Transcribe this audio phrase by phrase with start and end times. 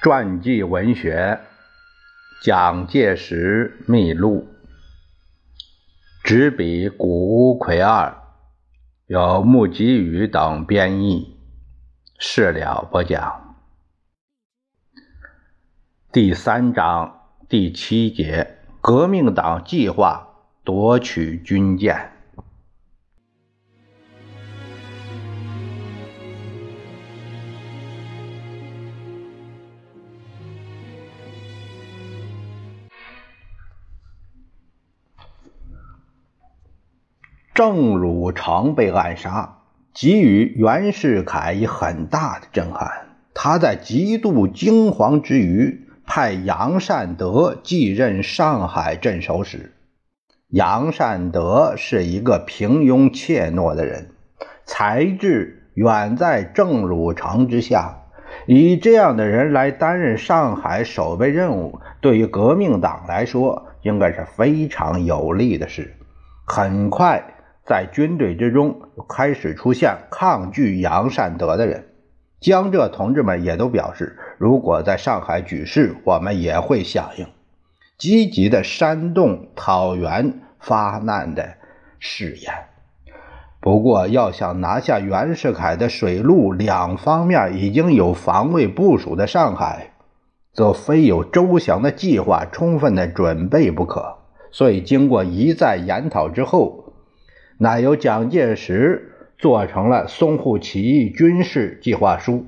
[0.00, 1.40] 传记文学，
[2.40, 4.46] 蒋介石秘录，
[6.22, 8.16] 执笔古屋魁二，
[9.06, 11.36] 由穆吉宇等编译。
[12.16, 13.56] 事了不讲。
[16.12, 20.28] 第三章第七节：革命党计划
[20.62, 22.12] 夺取军舰。
[37.58, 39.56] 郑汝成被暗杀，
[39.92, 43.08] 给予袁世凯以很大的震撼。
[43.34, 49.72] 他在极度惊惶之余，派杨善德继任上海镇守使。
[50.46, 54.10] 杨善德是一个平庸怯懦的人，
[54.64, 58.02] 才智远在郑汝成之下。
[58.46, 65.96] 以这样的人来担任上海守备任务，对于革命党来说，应该是非常有利的事。
[66.46, 67.34] 很快。
[67.68, 71.84] 在军队之中开始出现抗拒杨善德的人，
[72.40, 77.26] 江浙同志们也都表示，如果在上海举事，我们也会响应，
[77.98, 81.56] 积极的煽动讨袁发难的
[81.98, 82.50] 誓言。
[83.60, 89.90] 不过，要想拿下袁世凯的水陆两方面已经有防卫部署的上海，
[90.54, 94.16] 则非有周详的计划、充分的准备不可。
[94.50, 96.86] 所以，经过一再研讨之后。
[97.58, 102.46] 乃由蒋介石做成了淞沪起义军事计划书。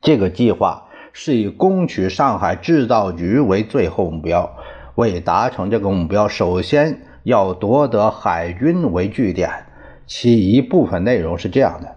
[0.00, 4.56] 这个计划是以攻取上海制造局为最后目标。
[4.94, 9.66] 为达成这个目标，首先要夺得海军为据点。
[10.06, 11.96] 其一部分内容是这样的：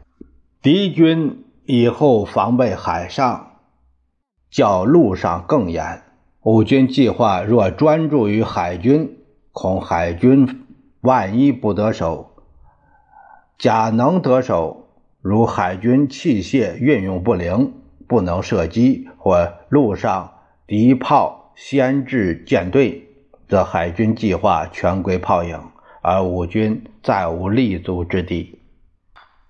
[0.62, 3.54] 敌军以后防备海上，
[4.52, 6.02] 较陆上更严。
[6.44, 9.18] 我军计划若专注于海军，
[9.52, 10.61] 恐海军。
[11.02, 12.36] 万一不得手，
[13.58, 14.88] 假能得手，
[15.20, 17.74] 如海军器械运用不灵，
[18.08, 20.32] 不能射击，或陆上
[20.68, 23.08] 敌炮先至舰队，
[23.48, 25.60] 则海军计划全归泡影，
[26.04, 28.60] 而我军再无立足之地。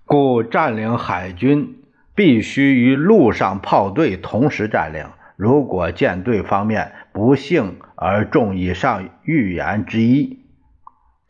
[0.06, 1.82] 故占领海军
[2.14, 5.06] 必须与陆上炮队同时占领。
[5.36, 10.38] 如果舰队方面不幸而中以上预言之一，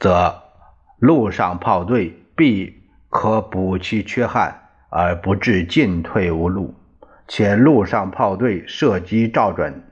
[0.02, 0.42] 则
[0.98, 6.74] 陆上炮队必可补其缺憾，而不致进退无路；
[7.28, 9.84] 且陆上炮队射击照准，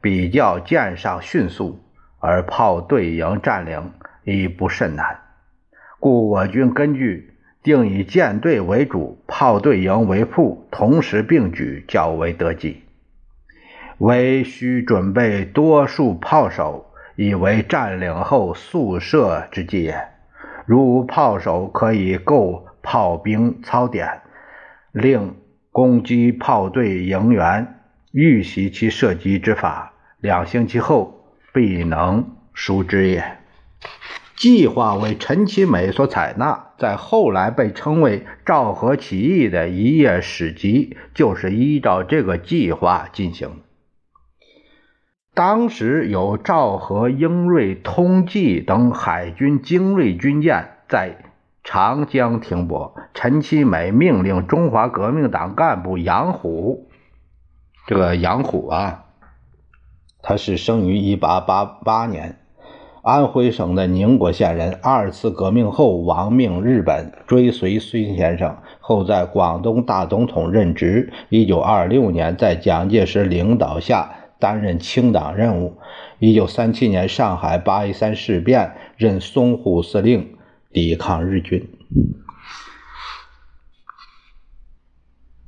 [0.00, 1.80] 比较舰上迅速，
[2.18, 3.92] 而炮队营占领
[4.24, 5.20] 亦不甚难。
[6.00, 12.82] 故我军根据定以舰队为主，炮队营为副，同时并举，较为得计。
[13.98, 16.91] 为需准备多数炮手。
[17.16, 20.08] 以为占领后宿舍之计也。
[20.66, 24.22] 如炮手可以构炮兵操点，
[24.92, 25.36] 令
[25.70, 27.80] 攻击炮队营员，
[28.12, 33.38] 预习其射击之法，两星期后必能熟之也。
[34.36, 43.62] 计划为陈其美所采纳，在后来被称为赵和起义的一页史籍，就是依照这个计划进行。
[45.34, 51.16] 当时有赵和、英瑞、通济等海军精锐军舰在
[51.64, 52.94] 长江停泊。
[53.14, 56.86] 陈其美命令中华革命党干部杨虎，
[57.86, 59.04] 这个杨虎啊，
[60.20, 62.36] 他是生于一八八八年，
[63.00, 64.78] 安徽省的宁国县人。
[64.82, 71.10] 二次革命后亡命日本，追随孙先生，后在广东大总统任职。
[71.30, 74.16] 一九二六年，在蒋介石领导下。
[74.42, 75.78] 担任清党任务。
[76.18, 80.34] 一九三七年上海八一三事变，任淞沪司令，
[80.72, 81.70] 抵抗日军。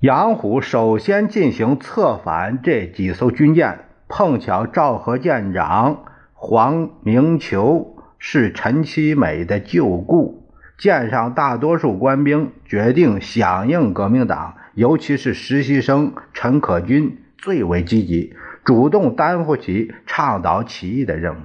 [0.01, 18.37] 杨虎首先进行策反这几艘军舰，碰巧赵和舰长黄明球是陈其美的旧故，舰上大多数官兵决定响应革命党，尤其是实习生陈可军最为积极。
[18.65, 21.39] 主动担负起倡导起义的任务，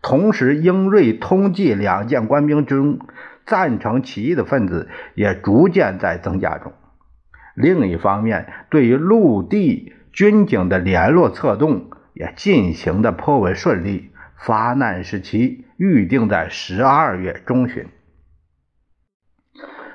[0.00, 3.00] 同时英瑞、通济两舰官兵中
[3.44, 6.72] 赞成起义的分子也逐渐在增加中。
[7.54, 14.10] 另一方面，对于陆地军警的联络策动也进行的颇为顺利。
[14.38, 17.86] 发难时期预定在十二月中旬。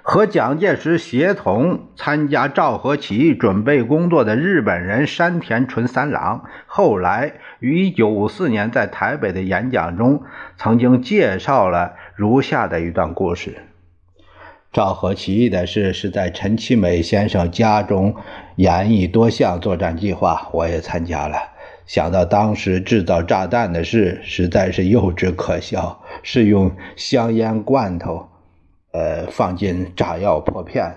[0.04, 10.24] 和蒋介石协同参加昭和起义准备工作的日本人山田纯三郎，后来于1954年在台北的演讲中，
[10.58, 13.58] 曾经介绍了如下的一段故事：
[14.74, 18.16] 昭和起义的事是在陈其美先生家中
[18.56, 21.38] 演绎多项作战计划，我也参加了。
[21.86, 28.31] 想到当时制造炸弹的事，实在是幼稚可笑，是用香烟罐头。
[28.94, 30.94] 呃，放进炸药破片，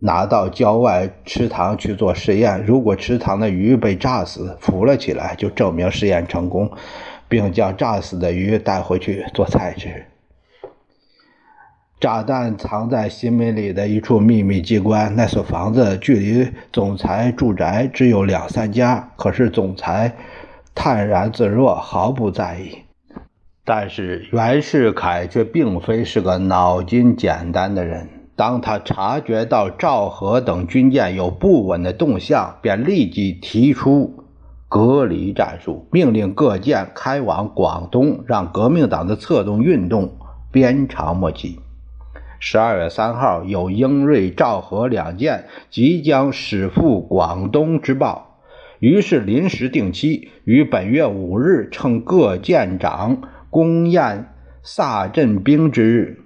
[0.00, 2.62] 拿到郊外池塘去做实验。
[2.64, 6.70] 如果池塘的鱼被炸死，浮了起来，就证明实验成功，
[7.28, 10.04] 并将炸死的鱼带回去做菜吃。
[11.98, 20.14] 炸弹藏在新民里的一处秘密机关，那所房子距离总裁住宅只有两三家，可是总裁
[20.74, 22.87] 泰然自若，毫不在意。
[23.70, 28.08] 但是袁世凯却并非是个脑筋简单的人。
[28.34, 34.24] 当他察觉到赵和等军舰有不稳的动向，便立即提出
[34.70, 40.16] 隔离战术，命令各舰开往广东，让革命党的策动运动
[40.50, 41.60] 鞭长莫及。
[42.40, 48.38] 十二月三号，有英、瑞、赵、和两舰即将驶赴广东之报，
[48.78, 53.18] 于是临时定期，于本月五日，乘各舰长。
[53.50, 56.18] 公宴萨镇兵之日，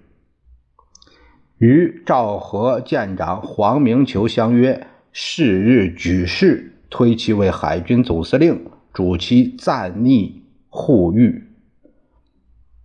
[1.58, 11.44] 与赵和舰长黄明求相约，是日举事，推其为海军总司令，主其暂逆护御。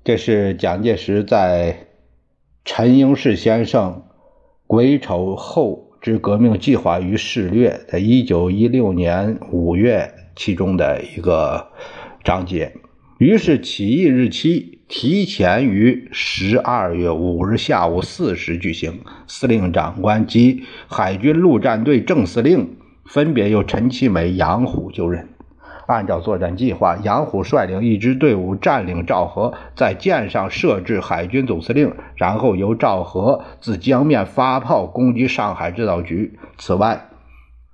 [0.03, 1.87] 这是蒋介石在
[2.63, 4.03] 陈英士先生
[4.67, 11.71] 癸丑后之革命计划与事略在一九一六年五月其中的一个
[12.23, 12.71] 章节。
[13.17, 18.99] 于是起义日期提前于十二月五日下午四时举行。
[19.25, 25.29] 司令长官及海军陆战队正司令分别由陈其美、杨虎就任。
[25.87, 36.37] 按照作战计划，杨虎率领一支队伍占领赵河，在舰上设置海军总司令，然后由赵河自江面发炮攻击上海制造局。
[36.59, 37.09] 此外，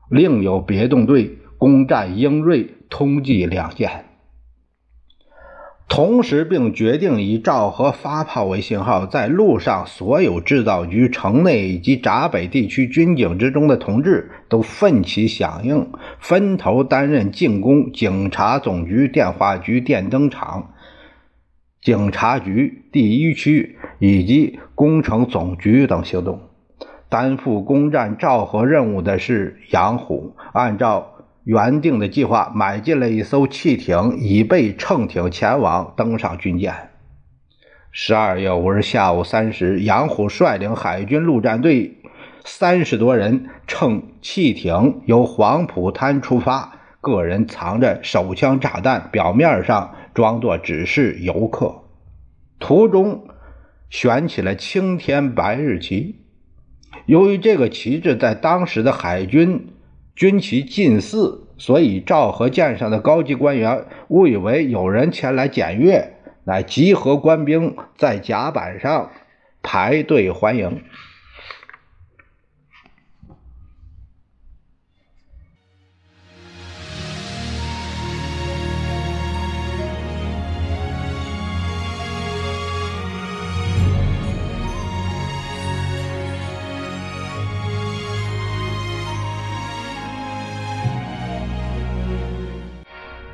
[0.10, 4.06] 另有别动队攻占英瑞、通济两舰。
[5.89, 20.74] 同时，并决定以赵和发炮为信号，在路上所有制造局、城内以及闸北地区军警之中的同志都奋起响应，分头担任进攻警察总局、电话局、电灯厂、
[21.80, 26.41] 警察局第一区以及工程总局等行动。
[27.07, 31.12] 担负攻占赵和任务的是杨虎，按照。
[31.44, 36.74] 原定的计划，买进了一艘汽艇，以备乘艇前往登上军舰。
[37.92, 41.98] 十二月五日下午三时，杨虎率领海军陆战队
[42.45, 51.84] 三十多人乘汽艇由黄浦滩出发，个人藏着手枪炸弹，表面上装作只是游客。
[52.57, 53.28] 途中
[53.89, 56.22] 悬起了青天白日旗。
[57.06, 59.73] 由于这个旗帜在当时的海军。
[60.15, 69.10] 军旗近似，所以赵和舰上的高级官员误以为有人前来检阅，乃集合官兵在甲板上
[69.63, 70.84] 排队欢迎。